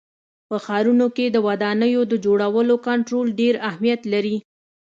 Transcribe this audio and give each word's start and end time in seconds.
په 0.49 0.55
ښارونو 0.65 1.07
کې 1.15 1.25
د 1.31 1.37
ودانیو 1.47 2.01
د 2.11 2.13
جوړولو 2.25 2.75
کنټرول 2.87 3.27
ډېر 3.39 3.55
اهمیت 3.69 4.01
لري. 4.13 4.37